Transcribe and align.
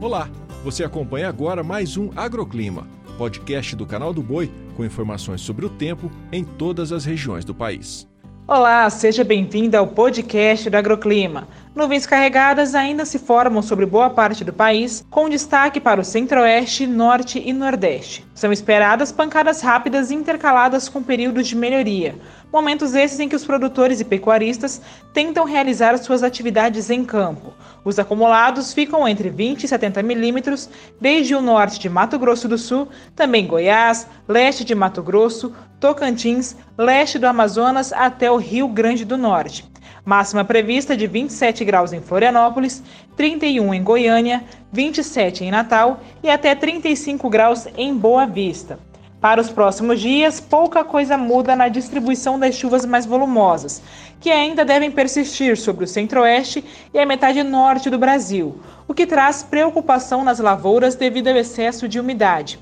Olá, 0.00 0.30
você 0.64 0.82
acompanha 0.82 1.28
agora 1.28 1.62
mais 1.62 1.98
um 1.98 2.08
Agroclima, 2.16 2.88
podcast 3.18 3.76
do 3.76 3.84
canal 3.84 4.14
do 4.14 4.22
Boi 4.22 4.50
com 4.74 4.82
informações 4.82 5.42
sobre 5.42 5.66
o 5.66 5.68
tempo 5.68 6.10
em 6.32 6.42
todas 6.42 6.90
as 6.90 7.04
regiões 7.04 7.44
do 7.44 7.54
país. 7.54 8.08
Olá, 8.48 8.88
seja 8.88 9.22
bem-vindo 9.22 9.76
ao 9.76 9.86
podcast 9.86 10.70
do 10.70 10.74
Agroclima. 10.74 11.46
Nuvens 11.80 12.04
carregadas 12.04 12.74
ainda 12.74 13.06
se 13.06 13.18
formam 13.18 13.62
sobre 13.62 13.86
boa 13.86 14.10
parte 14.10 14.44
do 14.44 14.52
país, 14.52 15.02
com 15.08 15.30
destaque 15.30 15.80
para 15.80 15.98
o 15.98 16.04
centro-oeste, 16.04 16.86
norte 16.86 17.42
e 17.42 17.54
nordeste. 17.54 18.22
São 18.34 18.52
esperadas 18.52 19.10
pancadas 19.10 19.62
rápidas 19.62 20.10
intercaladas 20.10 20.90
com 20.90 21.02
períodos 21.02 21.48
de 21.48 21.56
melhoria, 21.56 22.16
momentos 22.52 22.94
esses 22.94 23.18
em 23.18 23.30
que 23.30 23.34
os 23.34 23.46
produtores 23.46 23.98
e 23.98 24.04
pecuaristas 24.04 24.82
tentam 25.14 25.46
realizar 25.46 25.96
suas 25.96 26.22
atividades 26.22 26.90
em 26.90 27.02
campo. 27.02 27.54
Os 27.82 27.98
acumulados 27.98 28.74
ficam 28.74 29.08
entre 29.08 29.30
20 29.30 29.64
e 29.64 29.68
70 29.68 30.02
milímetros, 30.02 30.68
desde 31.00 31.34
o 31.34 31.40
norte 31.40 31.80
de 31.80 31.88
Mato 31.88 32.18
Grosso 32.18 32.46
do 32.46 32.58
Sul, 32.58 32.88
também 33.16 33.46
Goiás, 33.46 34.06
leste 34.28 34.66
de 34.66 34.74
Mato 34.74 35.02
Grosso, 35.02 35.54
Tocantins, 35.80 36.54
leste 36.76 37.18
do 37.18 37.26
Amazonas 37.26 37.90
até 37.90 38.30
o 38.30 38.36
Rio 38.36 38.68
Grande 38.68 39.02
do 39.02 39.16
Norte. 39.16 39.70
Máxima 40.04 40.44
prevista 40.44 40.96
de 40.96 41.06
27 41.06 41.64
graus 41.64 41.92
em 41.92 42.00
Florianópolis, 42.00 42.82
31 43.16 43.74
em 43.74 43.82
Goiânia, 43.82 44.44
27 44.72 45.44
em 45.44 45.50
Natal 45.50 46.00
e 46.22 46.30
até 46.30 46.54
35 46.54 47.28
graus 47.28 47.66
em 47.76 47.94
Boa 47.94 48.26
Vista. 48.26 48.78
Para 49.20 49.40
os 49.40 49.50
próximos 49.50 50.00
dias, 50.00 50.40
pouca 50.40 50.82
coisa 50.82 51.18
muda 51.18 51.54
na 51.54 51.68
distribuição 51.68 52.38
das 52.38 52.54
chuvas 52.54 52.86
mais 52.86 53.04
volumosas, 53.04 53.82
que 54.18 54.30
ainda 54.30 54.64
devem 54.64 54.90
persistir 54.90 55.58
sobre 55.58 55.84
o 55.84 55.88
centro-oeste 55.88 56.64
e 56.92 56.98
a 56.98 57.04
metade 57.04 57.42
norte 57.42 57.90
do 57.90 57.98
Brasil, 57.98 58.58
o 58.88 58.94
que 58.94 59.06
traz 59.06 59.42
preocupação 59.42 60.24
nas 60.24 60.38
lavouras 60.38 60.94
devido 60.94 61.28
ao 61.28 61.36
excesso 61.36 61.86
de 61.86 62.00
umidade. 62.00 62.58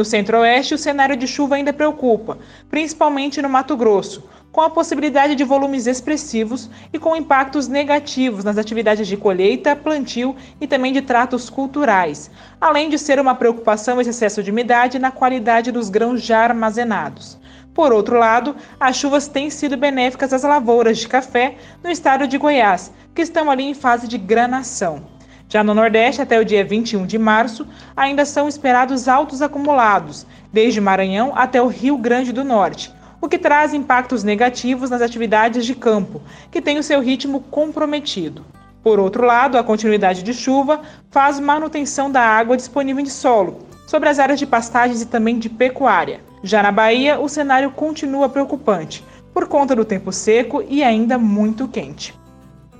No 0.00 0.04
centro-oeste, 0.06 0.72
o 0.72 0.78
cenário 0.78 1.14
de 1.14 1.26
chuva 1.26 1.56
ainda 1.56 1.74
preocupa, 1.74 2.38
principalmente 2.70 3.42
no 3.42 3.50
Mato 3.50 3.76
Grosso, 3.76 4.24
com 4.50 4.62
a 4.62 4.70
possibilidade 4.70 5.34
de 5.34 5.44
volumes 5.44 5.86
expressivos 5.86 6.70
e 6.90 6.98
com 6.98 7.14
impactos 7.14 7.68
negativos 7.68 8.42
nas 8.42 8.56
atividades 8.56 9.06
de 9.06 9.18
colheita, 9.18 9.76
plantio 9.76 10.34
e 10.58 10.66
também 10.66 10.90
de 10.90 11.02
tratos 11.02 11.50
culturais, 11.50 12.30
além 12.58 12.88
de 12.88 12.98
ser 12.98 13.20
uma 13.20 13.34
preocupação 13.34 14.00
esse 14.00 14.08
excesso 14.08 14.42
de 14.42 14.50
umidade 14.50 14.98
na 14.98 15.10
qualidade 15.10 15.70
dos 15.70 15.90
grãos 15.90 16.22
já 16.22 16.44
armazenados. 16.44 17.38
Por 17.74 17.92
outro 17.92 18.18
lado, 18.18 18.56
as 18.80 18.96
chuvas 18.96 19.28
têm 19.28 19.50
sido 19.50 19.76
benéficas 19.76 20.32
às 20.32 20.44
lavouras 20.44 20.96
de 20.96 21.08
café 21.08 21.56
no 21.84 21.90
estado 21.90 22.26
de 22.26 22.38
Goiás, 22.38 22.90
que 23.14 23.20
estão 23.20 23.50
ali 23.50 23.64
em 23.64 23.74
fase 23.74 24.08
de 24.08 24.16
granação. 24.16 25.19
Já 25.50 25.64
no 25.64 25.74
Nordeste, 25.74 26.22
até 26.22 26.38
o 26.38 26.44
dia 26.44 26.64
21 26.64 27.04
de 27.04 27.18
março, 27.18 27.66
ainda 27.96 28.24
são 28.24 28.46
esperados 28.46 29.08
altos 29.08 29.42
acumulados, 29.42 30.24
desde 30.52 30.80
Maranhão 30.80 31.32
até 31.34 31.60
o 31.60 31.66
Rio 31.66 31.98
Grande 31.98 32.32
do 32.32 32.44
Norte, 32.44 32.94
o 33.20 33.28
que 33.28 33.36
traz 33.36 33.74
impactos 33.74 34.22
negativos 34.22 34.90
nas 34.90 35.02
atividades 35.02 35.66
de 35.66 35.74
campo, 35.74 36.22
que 36.52 36.62
têm 36.62 36.78
o 36.78 36.84
seu 36.84 37.00
ritmo 37.00 37.40
comprometido. 37.40 38.44
Por 38.80 39.00
outro 39.00 39.26
lado, 39.26 39.58
a 39.58 39.64
continuidade 39.64 40.22
de 40.22 40.32
chuva 40.32 40.82
faz 41.10 41.40
manutenção 41.40 42.08
da 42.08 42.22
água 42.22 42.56
disponível 42.56 43.02
em 43.02 43.08
solo, 43.08 43.66
sobre 43.88 44.08
as 44.08 44.20
áreas 44.20 44.38
de 44.38 44.46
pastagens 44.46 45.02
e 45.02 45.06
também 45.06 45.36
de 45.36 45.48
pecuária. 45.50 46.20
Já 46.44 46.62
na 46.62 46.70
Bahia, 46.70 47.18
o 47.18 47.28
cenário 47.28 47.72
continua 47.72 48.28
preocupante, 48.28 49.04
por 49.34 49.48
conta 49.48 49.74
do 49.74 49.84
tempo 49.84 50.12
seco 50.12 50.62
e 50.68 50.84
ainda 50.84 51.18
muito 51.18 51.66
quente. 51.66 52.19